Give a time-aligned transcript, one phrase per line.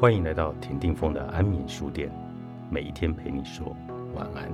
[0.00, 2.10] 欢迎来到田定峰的安眠书店，
[2.70, 3.76] 每一天陪你说
[4.14, 4.50] 晚安。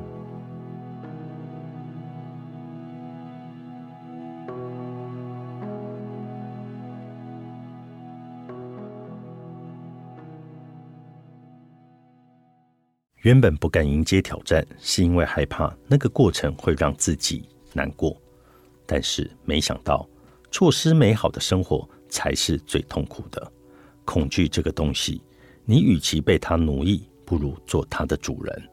[13.18, 18.20] 原本不敢迎接挑战，是因为害怕那个过程会让自己难过。
[18.84, 20.04] 但是没想到，
[20.50, 23.52] 错失美好的生活才是最痛苦的。
[24.04, 25.20] 恐惧这个东西，
[25.68, 28.70] 你与其被它奴役，不如做它的主人。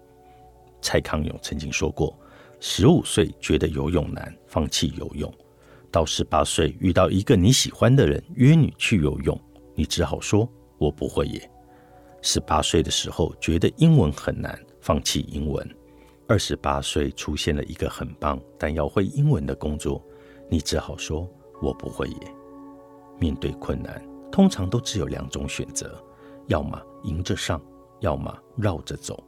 [0.80, 2.16] 蔡康永曾经说过：
[2.60, 5.28] 十五岁觉得游泳难，放弃游泳；
[5.90, 9.40] 到十八岁遇到一个你喜欢的人约你去游泳，
[9.74, 10.48] 你只好说
[10.78, 11.50] ：“我不会耶。”
[12.22, 15.68] 十八岁的时候觉得英文很难，放弃英文；
[16.28, 20.00] 二十八岁出现了一个很棒但要会英文的工作，
[20.48, 21.28] 你只好说
[21.60, 22.36] ：“我不会耶。”
[23.20, 24.00] 面对困难，
[24.32, 26.02] 通常都只有两种选择：
[26.48, 27.62] 要么迎着上，
[28.00, 29.24] 要么绕着走。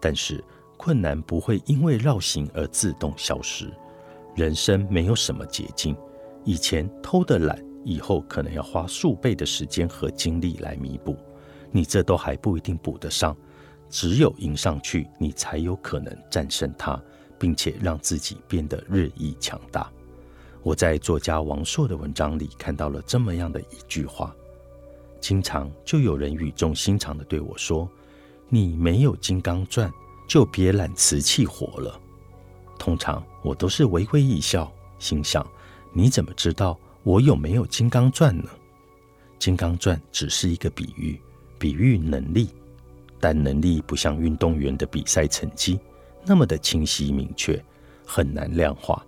[0.00, 0.42] 但是
[0.76, 3.70] 困难不会因为绕行而自动消失。
[4.34, 5.96] 人生没有什么捷径，
[6.44, 11.16] 以前偷的懒，以后可能要花数倍的时间和精力来弥补。
[11.70, 13.36] 你这都还不一定补得上，
[13.88, 17.00] 只有迎上去，你才有可能战胜它，
[17.38, 19.90] 并且让自己变得日益强大。
[20.62, 24.34] 我在作家王朔的文章里看到了这么样的一句话：
[25.20, 27.88] 经常就有人语重心长地对我说
[28.48, 29.92] ：“你没有金刚钻，
[30.28, 32.00] 就别揽瓷器活了。”
[32.78, 35.46] 通常我都是微微一笑，心想
[35.92, 38.48] ：“你怎么知道我有没有金刚钻呢？”
[39.38, 41.20] 金刚钻只是一个比喻。
[41.58, 42.48] 比喻能力，
[43.20, 45.78] 但能力不像运动员的比赛成绩
[46.24, 47.62] 那么的清晰明确，
[48.06, 49.04] 很难量化。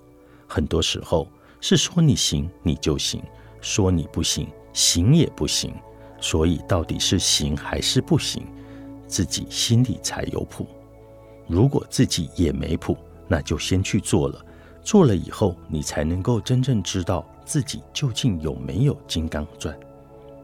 [0.46, 1.26] 很多时候
[1.62, 3.22] 是说你行你就行，
[3.62, 5.72] 说你不行行也不行。
[6.22, 8.42] 所以到底是行还是不行，
[9.06, 10.66] 自己心里才有谱。
[11.46, 12.96] 如果自己也没谱，
[13.28, 14.42] 那就先去做了。
[14.82, 19.78] 做了以后，你才能够真正知道自己究竟有没有金刚钻。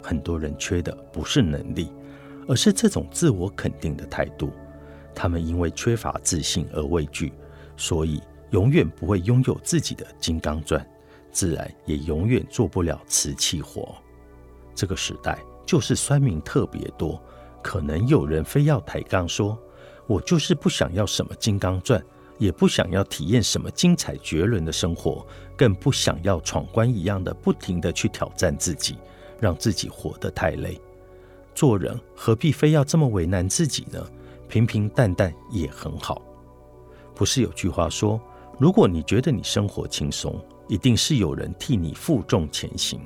[0.02, 1.90] 很多人缺的不是能力。
[2.50, 4.50] 而是这种自我肯定的态度，
[5.14, 7.30] 他们因为缺乏自信而畏惧，
[7.76, 8.22] 所以
[8.52, 10.82] 永远不会拥有自己的金刚钻，
[11.30, 13.94] 自然也永远做不了瓷器活。
[14.74, 15.38] 这个时代
[15.68, 17.22] 就是酸民特别多，
[17.62, 19.56] 可能有人非要抬杠说
[20.08, 22.02] ：“我就是不想要什么金刚钻，
[22.38, 25.26] 也不想要体验什么精彩绝伦的生活，
[25.58, 28.96] 更不想要闯关一样的不停的去挑战自己，
[29.38, 30.80] 让自己活得太累。”
[31.54, 34.02] 做人何必非要这么为难自己呢？
[34.48, 36.22] 平平淡淡也很好。
[37.14, 38.18] 不是有句话说，
[38.58, 42.98] 如果你觉得你生活轻松，一定是有人替你负重前行。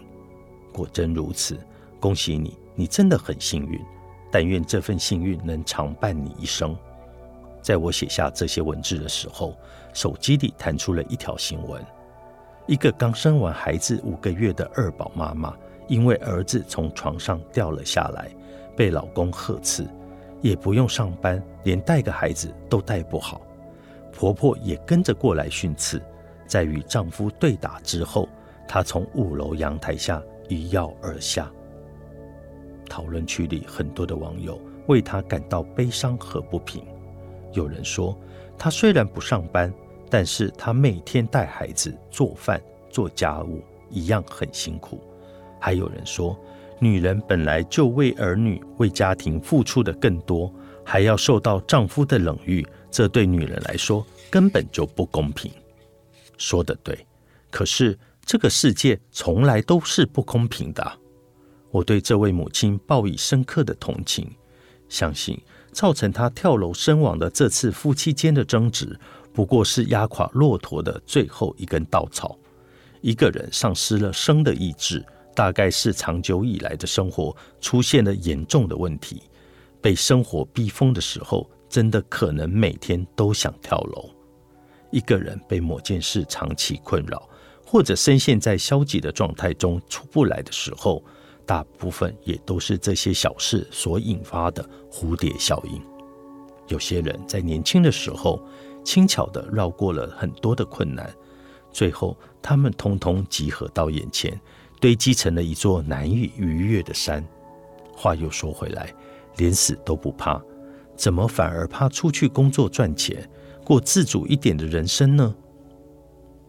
[0.72, 1.58] 果真如此，
[2.02, 3.80] 恭喜你，你真的很幸运。
[4.28, 6.76] 但愿这份幸运能常伴你一生。
[7.60, 9.54] 在我写下这些文字的时候，
[9.94, 11.80] 手机里弹出了一条新闻：
[12.66, 15.54] 一个刚生完孩子五个月的二宝妈妈，
[15.86, 18.28] 因为儿子从床上掉了下来。
[18.74, 19.86] 被老公呵斥，
[20.40, 23.42] 也不用上班，连带个孩子都带不好。
[24.10, 26.02] 婆婆也跟着过来训斥，
[26.46, 28.28] 在与丈夫对打之后，
[28.66, 31.52] 她从五楼阳台下一跃而下。
[32.92, 36.84] 讨论区里很多的网友为她感到悲伤和不平。
[37.54, 38.14] 有人说，
[38.58, 39.72] 她虽然不上班，
[40.10, 42.60] 但是她每天带孩子、做饭、
[42.90, 45.00] 做家务，一样很辛苦。
[45.58, 46.38] 还有人说。
[46.78, 50.52] 女人本来就为儿女、为家庭付出的更多，
[50.84, 55.48] 还要受到丈夫的冷遇，这对女人来说根本就不公平。
[56.36, 57.06] 说的对，
[57.52, 60.98] 可是这个世界从来都是不公平的。
[61.72, 64.30] 我对这位母亲报以深刻的同情，
[64.88, 65.36] 相信
[65.72, 68.96] 造成她跳楼身亡的这次夫妻间的争执，
[69.32, 72.38] 不过是压垮骆驼的最后一根稻草。
[73.00, 75.04] 一个人丧失了生的意志。
[75.34, 79.22] 大概是长久以来的生活出现了严重的问题，
[79.80, 84.10] 被生活逼疯的时候，真的可能每天都想跳楼。
[84.90, 87.26] 一个人被某件事长期困扰，
[87.64, 91.02] 或者深陷在消极的状态中出不来的时候，
[91.46, 95.80] 大部分也都是这些小事所引发的蝴蝶效应。
[96.68, 98.42] 有些人在年轻的时候
[98.84, 101.12] 轻巧地绕过了很多的困难，
[101.70, 104.40] 最后他们通通集合到眼前。
[104.80, 107.24] 堆积成了一座难以逾越的山。
[107.94, 108.92] 话又说回来，
[109.36, 110.42] 连死都不怕，
[110.96, 113.30] 怎么反而怕出去工作赚钱，
[113.64, 115.32] 过自主一点的人生呢？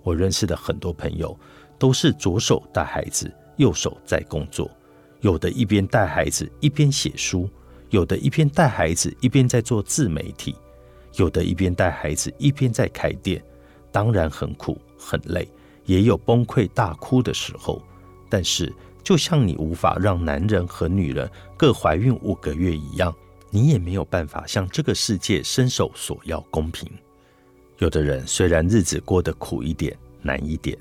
[0.02, 1.38] 我认识的很多朋友
[1.78, 4.68] 都是左手带孩子，右手在工作，
[5.24, 7.50] 有的一边带孩子一边写书，
[7.92, 10.54] 有的一边带孩子一边在做自媒体，
[11.16, 13.42] 有的一边带孩子一边在开店，
[13.90, 15.48] 当然很苦很累，
[15.86, 17.82] 也有崩溃大哭的时候。
[18.30, 23.16] 但是，就像你无法让男人和女人各怀孕五个月一样，
[23.50, 26.86] 你也没有办法向这个世界伸手索要公平。
[27.78, 30.78] 有的人虽然日子过得苦一点、难一点，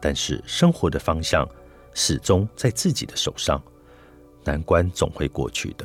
[0.00, 1.46] 但是生活的方向
[1.92, 3.62] 始终在自己的手上，
[4.44, 5.84] 难关总会过去的。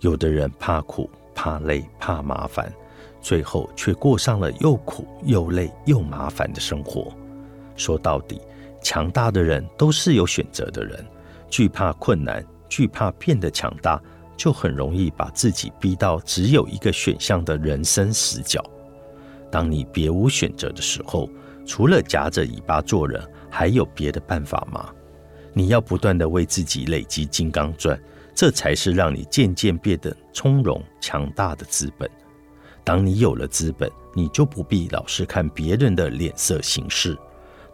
[0.00, 2.72] 有的人怕苦、怕累、怕麻烦，
[3.20, 7.12] 最后却过上了又苦又累又麻烦的生活。
[7.76, 8.40] 说到底，
[8.82, 11.04] 强大的人都是有选择的人。
[11.48, 14.00] 惧怕困难，惧怕变得强大，
[14.36, 18.62] 就很容易把自己逼到只有一个选项的人生死角。
[19.50, 21.30] 当你别无选择的时候，
[21.64, 24.92] 除了夹着尾巴做人，还有别的办法吗？
[25.58, 27.98] 你要不断的为自己累积金刚钻，
[28.34, 32.10] 这才是让你渐渐变得从容强大的资本。
[32.84, 37.16] 当你有了资本，你就不必老是看别人的脸色行事。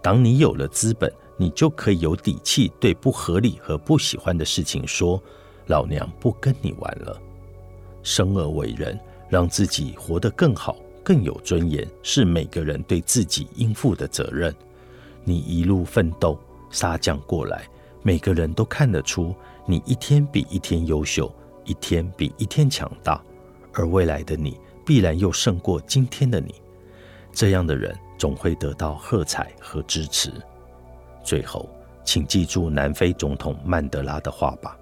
[0.00, 5.20] 当你有了资本，你就可以有底气对不合理和不喜欢的事情说
[5.66, 7.20] ：“老娘不跟你玩了。”
[8.04, 8.96] 生而为人，
[9.28, 14.54] 让自己活得更好、更有尊严，是每个人对自己应负的责任。
[15.24, 16.38] 你一路奋斗、
[16.72, 17.62] 杀将过来，
[18.02, 19.32] 每个人都看得出
[19.64, 21.32] 你一天比一天优秀，
[21.64, 23.22] 一天比一天强大，
[23.72, 26.54] 而未来的你必然又胜过今天的你。
[27.32, 30.32] 这样的人总会得到喝彩和支持。
[31.22, 31.68] 最后，
[32.02, 34.76] 请记住南非总统曼德拉的话吧：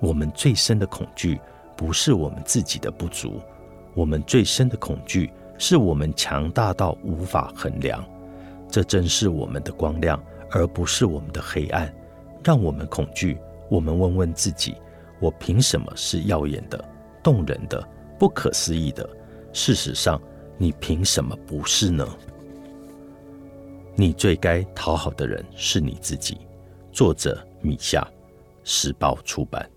[0.00, 1.40] 我们最深的恐惧
[1.76, 3.40] 不是我们自己的不足，
[3.94, 8.04] 我们最深的恐惧是我们强大到无法衡量。
[8.70, 11.92] 这正是我们的光亮，而不是我们的黑暗。
[12.44, 13.38] 让我们恐惧。
[13.68, 14.76] 我们问问自己：
[15.18, 16.82] 我凭什么是耀眼的、
[17.20, 17.84] 动人的、
[18.16, 19.08] 不可思议的？
[19.52, 20.22] 事实上，
[20.56, 22.06] 你凭什么不是呢？
[23.96, 26.38] 你最该讨好的人是你自己。
[26.92, 28.06] 作者：米夏，
[28.62, 29.68] 时报出版。